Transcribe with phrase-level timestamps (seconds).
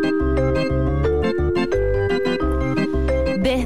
[0.00, 0.33] Thank you.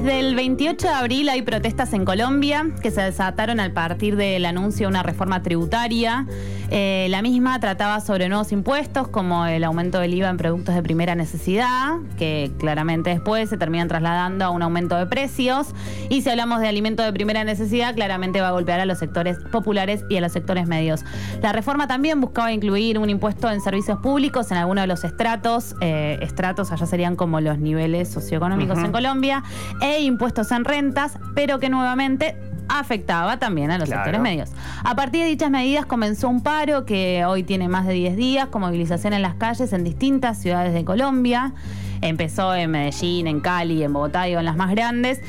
[0.09, 4.43] Desde el 28 de abril hay protestas en Colombia que se desataron al partir del
[4.47, 6.25] anuncio de una reforma tributaria.
[6.71, 10.81] Eh, la misma trataba sobre nuevos impuestos como el aumento del IVA en productos de
[10.81, 15.75] primera necesidad, que claramente después se terminan trasladando a un aumento de precios.
[16.09, 19.37] Y si hablamos de alimentos de primera necesidad, claramente va a golpear a los sectores
[19.51, 21.05] populares y a los sectores medios.
[21.43, 25.75] La reforma también buscaba incluir un impuesto en servicios públicos en algunos de los estratos.
[25.81, 29.43] Eh, estratos allá serían como los niveles socioeconómicos en Colombia
[29.81, 32.35] e impuestos en rentas, pero que nuevamente
[32.69, 34.51] afectaba también a los sectores medios.
[34.83, 38.47] A partir de dichas medidas comenzó un paro que hoy tiene más de 10 días
[38.47, 41.53] con movilización en las calles en distintas ciudades de Colombia.
[42.01, 45.21] Empezó en Medellín, en Cali, en Bogotá y en las más grandes.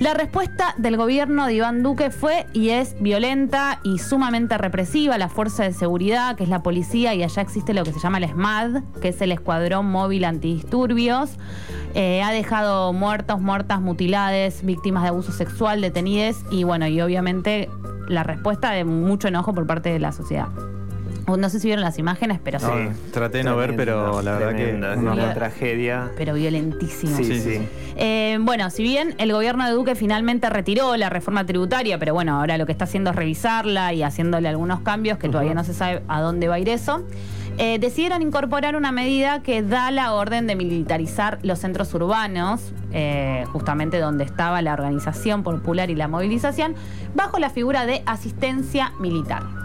[0.00, 5.18] La respuesta del gobierno de Iván Duque fue y es violenta y sumamente represiva.
[5.18, 8.18] La fuerza de seguridad, que es la policía, y allá existe lo que se llama
[8.18, 11.30] el SMAD, que es el Escuadrón Móvil Antidisturbios.
[11.94, 17.68] Eh, ha dejado muertos, muertas, mutilades, víctimas de abuso sexual, detenidas y bueno, y obviamente
[18.08, 20.48] la respuesta de mucho enojo por parte de la sociedad.
[21.26, 22.66] No sé si vieron las imágenes, pero sí.
[23.12, 26.10] traté de no ver, pero la verdad que es una tragedia.
[26.16, 27.16] Pero violentísima.
[27.16, 27.68] Sí, sí.
[27.96, 32.38] Eh, bueno, si bien el gobierno de Duque finalmente retiró la reforma tributaria, pero bueno,
[32.38, 35.74] ahora lo que está haciendo es revisarla y haciéndole algunos cambios que todavía no se
[35.74, 37.04] sabe a dónde va a ir eso.
[37.56, 43.44] Eh, decidieron incorporar una medida que da la orden de militarizar los centros urbanos, eh,
[43.52, 46.74] justamente donde estaba la organización popular y la movilización,
[47.14, 49.63] bajo la figura de asistencia militar.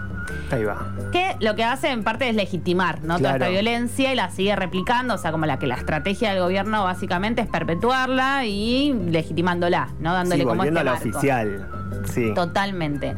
[0.50, 0.94] Ahí va.
[1.12, 3.18] Que lo que hace en parte es legitimar ¿no?
[3.18, 6.42] toda esta violencia y la sigue replicando, o sea, como la que la estrategia del
[6.42, 10.12] gobierno básicamente es perpetuarla y legitimándola, ¿no?
[10.12, 11.68] Dándole como este a la oficial.
[12.04, 12.32] Sí.
[12.34, 13.14] Totalmente.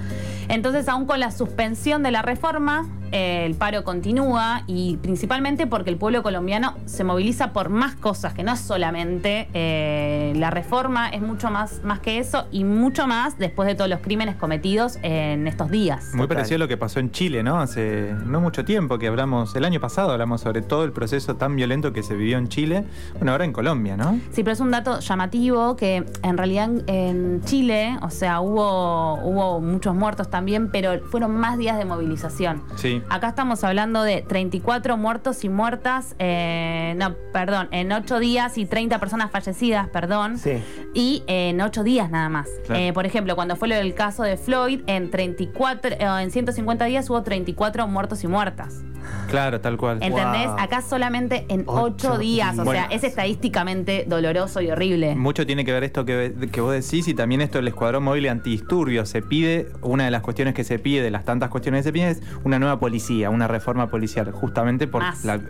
[0.48, 5.91] Entonces, aún con la suspensión de la reforma, eh, el paro continúa y principalmente porque
[5.91, 11.10] el pueblo colombiano se moviliza por más cosas, que no es solamente eh, la reforma,
[11.10, 14.98] es mucho más, más que eso y mucho más después de todos los crímenes cometidos
[15.03, 16.14] en estos días.
[16.14, 17.60] Muy parecido a lo que pasó en Chile, ¿no?
[17.60, 21.54] Hace no mucho tiempo que hablamos, el año pasado hablamos sobre todo el proceso tan
[21.54, 24.19] violento que se vivió en Chile, bueno, ahora en Colombia, ¿no?
[24.31, 29.60] Sí, pero es un dato llamativo que en realidad en Chile, o sea, hubo, hubo
[29.60, 32.62] muchos muertos también, pero fueron más días de movilización.
[32.76, 33.01] Sí.
[33.08, 38.66] Acá estamos hablando de 34 muertos y muertas, eh, no, perdón, en 8 días y
[38.66, 40.38] 30 personas fallecidas, perdón.
[40.38, 40.62] Sí.
[40.94, 42.48] Y en 8 días nada más.
[42.70, 47.08] Eh, por ejemplo, cuando fue el caso de Floyd, en 34, eh, en 150 días
[47.10, 48.82] hubo 34 muertos y muertas.
[49.30, 49.98] Claro, tal cual.
[50.02, 50.48] ¿Entendés?
[50.58, 55.14] Acá solamente en 8 días, o sea, es estadísticamente doloroso y horrible.
[55.14, 58.28] Mucho tiene que ver esto que, que vos decís y también esto del escuadrón móvil
[58.28, 59.08] antidisturbios.
[59.08, 61.92] Se pide, una de las cuestiones que se pide, de las tantas cuestiones que se
[61.92, 65.40] piden, es una nueva policía, una reforma policial, justamente por la,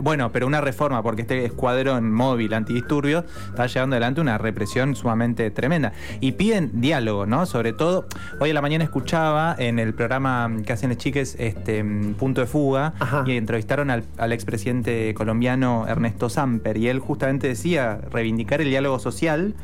[0.00, 5.50] bueno, pero una reforma porque este escuadrón móvil antidisturbios está llevando adelante una represión sumamente
[5.50, 7.46] tremenda y piden diálogo, ¿no?
[7.46, 8.06] Sobre todo,
[8.40, 11.84] hoy a la mañana escuchaba en el programa que hacen las chiques, este
[12.18, 12.94] Punto de Fuga,
[13.26, 18.98] y entrevistaron al, al expresidente colombiano Ernesto Samper y él justamente decía reivindicar el diálogo
[18.98, 19.54] social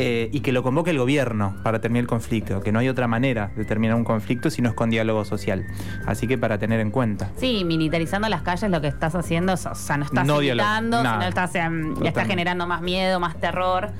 [0.00, 3.08] eh, y que lo convoque el gobierno para terminar el conflicto, que no hay otra
[3.08, 5.66] manera de terminar un conflicto si no es con diálogo social.
[6.06, 7.30] Así que para tener en cuenta.
[7.36, 10.40] Sí, militarizando las calles lo que estás haciendo, o sea, no estás no
[11.02, 13.90] sino estás, em, estás generando más miedo, más terror.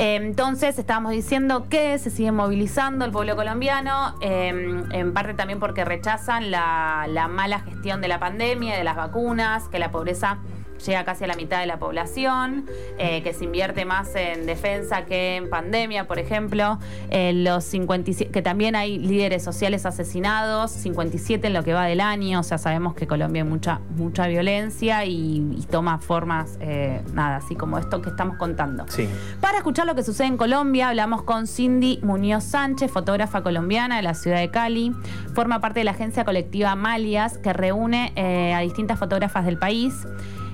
[0.00, 5.58] Em, entonces, estábamos diciendo que se sigue movilizando el pueblo colombiano, em, en parte también
[5.58, 10.38] porque rechazan la, la mala gestión de la pandemia, de las vacunas, que la pobreza
[10.84, 12.66] llega casi a la mitad de la población,
[12.98, 16.78] eh, que se invierte más en defensa que en pandemia, por ejemplo,
[17.10, 22.00] eh, los 57, que también hay líderes sociales asesinados, 57 en lo que va del
[22.00, 27.36] año, o sea, sabemos que Colombia hay mucha, mucha violencia y, toma formas, eh, nada,
[27.36, 28.86] así como esto que estamos contando.
[28.88, 29.08] Sí.
[29.40, 34.02] Para escuchar lo que sucede en Colombia, hablamos con Cindy Muñoz Sánchez, fotógrafa colombiana de
[34.02, 34.92] la ciudad de Cali,
[35.34, 38.12] forma parte de la agencia colectiva Malias, que reúne
[38.54, 40.06] a distintas fotógrafas del país.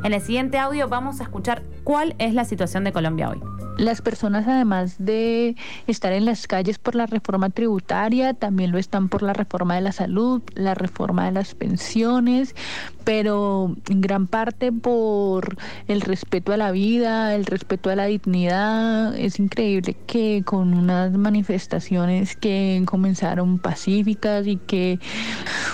[0.04, 3.40] En el siguiente audio vamos a escuchar cuál es la situación de Colombia hoy.
[3.76, 5.56] Las personas, además de
[5.88, 9.81] estar en las calles por la reforma tributaria, también lo están por la reforma de
[9.81, 12.54] la salud, la reforma de las pensiones,
[13.02, 15.56] pero en gran parte por
[15.88, 19.16] el respeto a la vida, el respeto a la dignidad.
[19.16, 25.00] Es increíble que con unas manifestaciones que comenzaron pacíficas y que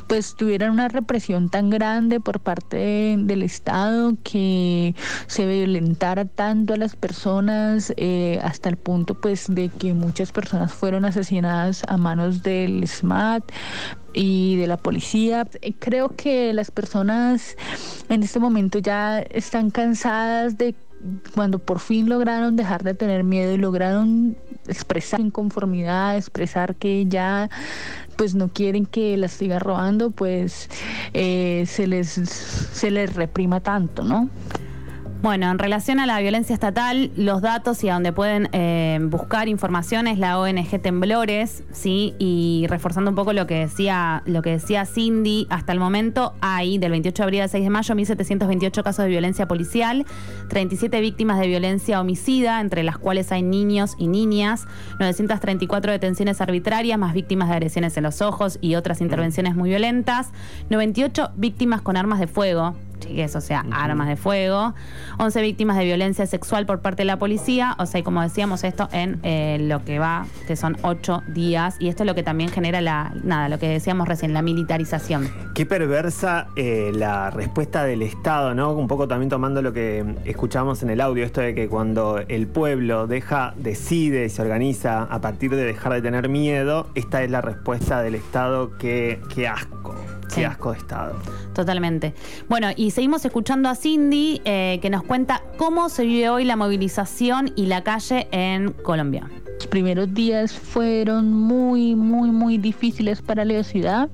[0.06, 4.94] pues tuvieran una represión tan grande por parte del Estado que
[5.26, 10.32] se violentó violentar tanto a las personas eh, hasta el punto pues de que muchas
[10.32, 13.44] personas fueron asesinadas a manos del SMAT
[14.14, 15.46] y de la policía.
[15.78, 17.56] Creo que las personas
[18.08, 20.74] en este momento ya están cansadas de
[21.34, 24.36] cuando por fin lograron dejar de tener miedo y lograron
[24.68, 27.48] expresar inconformidad, expresar que ya
[28.16, 30.68] pues no quieren que las siga robando, pues
[31.14, 34.28] eh, se les se les reprima tanto, ¿no?
[35.22, 39.48] Bueno, en relación a la violencia estatal, los datos y a donde pueden eh, buscar
[39.48, 42.14] información es la ONG Temblores, ¿sí?
[42.18, 46.78] Y reforzando un poco lo que decía, lo que decía Cindy, hasta el momento hay,
[46.78, 50.06] del 28 de abril al 6 de mayo, 1.728 casos de violencia policial,
[50.48, 54.66] 37 víctimas de violencia homicida, entre las cuales hay niños y niñas,
[55.00, 60.30] 934 detenciones arbitrarias, más víctimas de agresiones en los ojos y otras intervenciones muy violentas,
[60.70, 62.74] 98 víctimas con armas de fuego,
[63.34, 64.74] o sea, armas de fuego,
[65.18, 68.64] 11 víctimas de violencia sexual por parte de la policía, o sea, y como decíamos
[68.64, 72.22] esto en eh, lo que va, que son 8 días, y esto es lo que
[72.22, 75.28] también genera la, nada, lo que decíamos recién, la militarización.
[75.54, 78.72] Qué perversa eh, la respuesta del Estado, ¿no?
[78.72, 82.46] Un poco también tomando lo que escuchamos en el audio, esto de que cuando el
[82.46, 87.40] pueblo deja, decide, se organiza a partir de dejar de tener miedo, esta es la
[87.40, 89.94] respuesta del Estado, que, qué asco.
[90.34, 91.16] Qué asco de Estado.
[91.54, 92.14] Totalmente.
[92.48, 96.56] Bueno, y seguimos escuchando a Cindy, eh, que nos cuenta cómo se vive hoy la
[96.56, 99.28] movilización y la calle en Colombia.
[99.54, 104.08] Los primeros días fueron muy, muy, muy difíciles para la ciudad,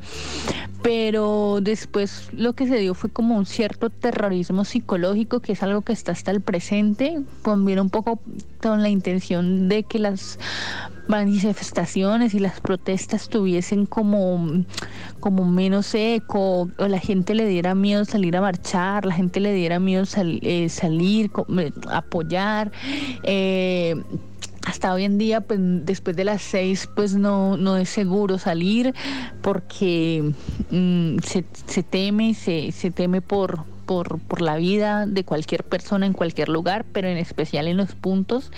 [0.86, 5.82] pero después lo que se dio fue como un cierto terrorismo psicológico, que es algo
[5.82, 8.20] que está hasta el presente, conviene un poco
[8.62, 10.38] con la intención de que las
[11.08, 14.62] manifestaciones y las protestas tuviesen como,
[15.18, 19.52] como menos eco, o la gente le diera miedo salir a marchar, la gente le
[19.52, 22.70] diera miedo eh, salir, eh, apoyar.
[23.24, 23.96] Eh,
[24.66, 28.94] hasta hoy en día, pues después de las seis, pues no, no es seguro salir
[29.40, 30.32] porque
[30.70, 36.04] mm, se, se, teme, se, se teme por, por, por, la vida de cualquier persona
[36.04, 38.50] en cualquier lugar, pero en especial en los puntos.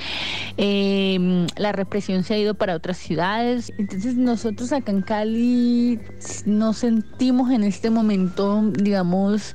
[0.56, 3.70] Em, la represión se ha ido para otras ciudades.
[3.76, 6.00] Entonces nosotros acá en Cali
[6.46, 9.54] nos sentimos en este momento, digamos,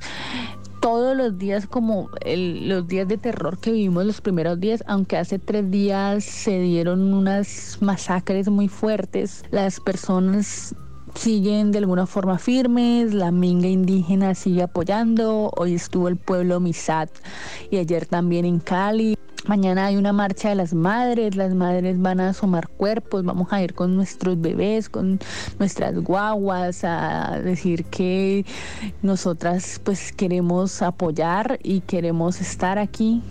[0.84, 5.38] todos los días como los días de terror que vivimos los primeros días, aunque hace
[5.38, 10.74] tres días se dieron unas masacres muy fuertes, las personas
[11.14, 17.08] siguen de alguna forma firmes, la minga indígena sigue apoyando, hoy estuvo el pueblo Misat
[17.70, 19.16] y ayer también en Cali.
[19.46, 23.62] Mañana hay una marcha de las madres, las madres van a asomar cuerpos, vamos a
[23.62, 25.20] ir con nuestros bebés, con
[25.58, 28.46] nuestras guaguas, a decir que
[29.02, 33.22] nosotras pues queremos apoyar y queremos estar aquí.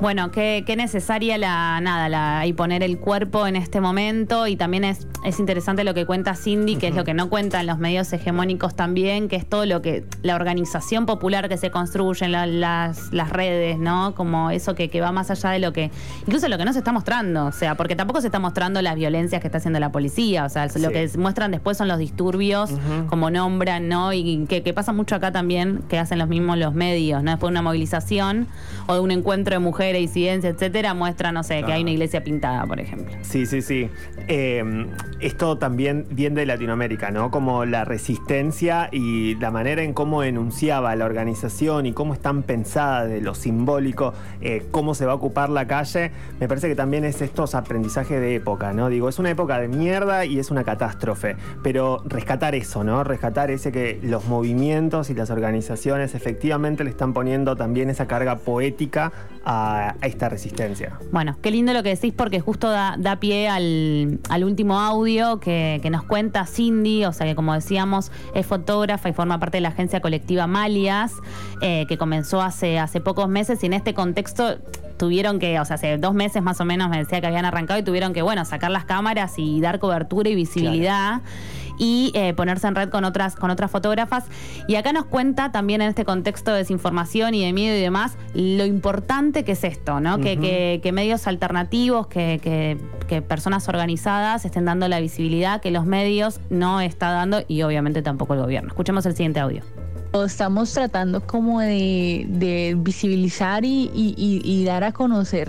[0.00, 4.46] Bueno, qué, necesaria la nada, la, y poner el cuerpo en este momento.
[4.46, 7.66] Y también es, es interesante lo que cuenta Cindy, que es lo que no cuentan
[7.66, 12.26] los medios hegemónicos también, que es todo lo que, la organización popular que se construye
[12.26, 14.14] en las, las redes, ¿no?
[14.14, 15.90] Como eso que, que va más allá de lo que,
[16.22, 18.94] incluso lo que no se está mostrando, o sea, porque tampoco se está mostrando las
[18.94, 22.70] violencias que está haciendo la policía, o sea, lo que muestran después son los disturbios,
[23.08, 24.12] como nombran, ¿no?
[24.12, 27.32] Y que, que pasa mucho acá también, que hacen los mismos los medios, ¿no?
[27.32, 28.46] Después de una movilización
[28.86, 31.92] o de un encuentro de mujeres y ciencia, etcétera, muestra, no sé, que hay una
[31.92, 33.14] iglesia pintada, por ejemplo.
[33.22, 33.88] Sí, sí, sí.
[34.26, 34.86] Eh,
[35.20, 37.30] esto también viene de Latinoamérica, ¿no?
[37.30, 43.08] Como la resistencia y la manera en cómo enunciaba la organización y cómo están pensadas
[43.08, 47.04] de lo simbólico, eh, cómo se va a ocupar la calle, me parece que también
[47.04, 48.88] es estos aprendizajes de época, ¿no?
[48.88, 53.04] Digo, es una época de mierda y es una catástrofe, pero rescatar eso, ¿no?
[53.04, 58.36] Rescatar ese que los movimientos y las organizaciones efectivamente le están poniendo también esa carga
[58.36, 59.12] poética
[59.44, 60.98] a a, esta resistencia.
[61.12, 66.04] Bueno, qué lindo lo que decís porque justo da, pie al, último audio que, nos
[66.04, 70.00] cuenta Cindy, o sea que como decíamos es fotógrafa y forma parte de la agencia
[70.00, 71.12] colectiva Malias,
[71.62, 74.58] eh, que comenzó hace, hace pocos meses y en este contexto
[74.98, 77.80] tuvieron que, o sea, hace dos meses más o menos me decía que habían arrancado
[77.80, 81.22] y tuvieron que, bueno, sacar las cámaras y dar cobertura y visibilidad
[81.78, 84.24] y eh, ponerse en red con otras, con otras fotógrafas.
[84.66, 88.18] Y acá nos cuenta también en este contexto de desinformación y de miedo y demás,
[88.34, 90.18] lo importante que es esto, ¿no?
[90.18, 96.40] que, que, medios alternativos, que, que, personas organizadas estén dando la visibilidad que los medios
[96.50, 98.68] no está dando y obviamente tampoco el gobierno.
[98.68, 99.62] Escuchemos el siguiente audio.
[100.12, 105.48] Estamos tratando como de, visibilizar y, y dar a conocer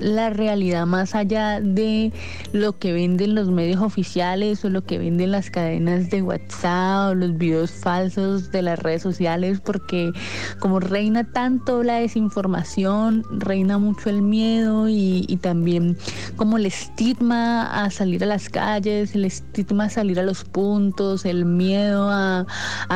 [0.00, 2.12] la realidad más allá de
[2.52, 7.14] lo que venden los medios oficiales o lo que venden las cadenas de WhatsApp o
[7.14, 10.12] los videos falsos de las redes sociales, porque
[10.58, 15.96] como reina tanto la desinformación, reina mucho el miedo y, también
[16.36, 21.24] como el estigma a salir a las calles, el estigma a salir a los puntos,
[21.24, 22.46] el miedo a,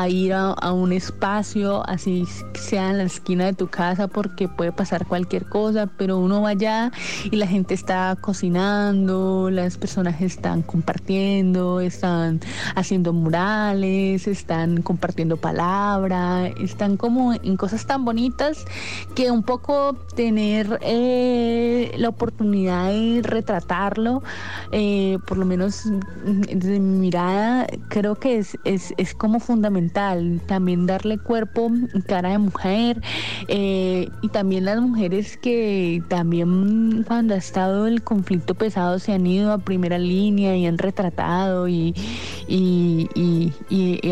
[0.09, 4.73] ir a, a un espacio, así sea en la esquina de tu casa, porque puede
[4.73, 6.90] pasar cualquier cosa, pero uno va allá
[7.31, 12.41] y la gente está cocinando, las personas están compartiendo, están
[12.75, 18.65] haciendo murales, están compartiendo palabra, están como en cosas tan bonitas
[19.15, 24.23] que un poco tener eh, la oportunidad de retratarlo,
[24.73, 25.85] eh, por lo menos
[26.25, 31.71] desde mi mirada, creo que es, es, es como fundamental también darle cuerpo,
[32.07, 33.01] cara de mujer
[33.49, 36.49] eh, y también las mujeres que también
[37.07, 41.69] cuando ha estado el conflicto pesado se han ido a primera línea y han retratado
[41.69, 41.95] y,
[42.49, 43.51] y,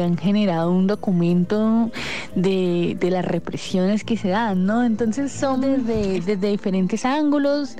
[0.00, 1.90] han generado un documento
[2.34, 4.84] de, las represiones que se dan, ¿no?
[4.84, 7.76] Entonces son desde, desde diferentes ángulos,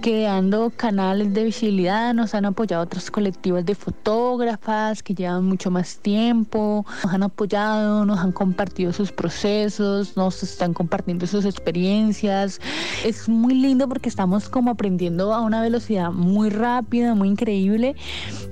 [0.00, 5.98] creando canales de visibilidad, nos han apoyado otros colectivos de fotógrafas que llevan mucho más
[5.98, 12.60] tiempo, nos han apoyado, nos han compartido sus procesos, nos están compartiendo sus experiencias.
[13.04, 17.96] Es muy lindo porque estamos como aprendiendo a una velocidad muy rápida, muy increíble,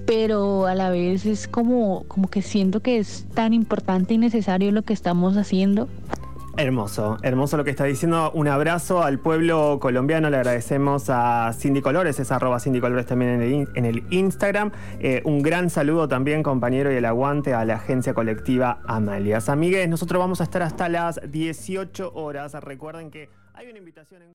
[0.06, 4.72] pero a la vez es como, como que siento que es tan importante y necesario
[4.72, 5.86] lo que estamos haciendo.
[6.56, 8.30] Hermoso, hermoso lo que está diciendo.
[8.32, 10.30] Un abrazo al pueblo colombiano.
[10.30, 14.72] Le agradecemos a Cindy Colores, es arroba Cindy Colores también en el, en el Instagram.
[14.98, 19.50] Eh, un gran saludo también, compañero, y el aguante a la agencia colectiva Amalias.
[19.50, 22.54] Amigues, nosotros vamos a estar hasta las 18 horas.
[22.54, 24.24] Recuerden que hay una invitación en.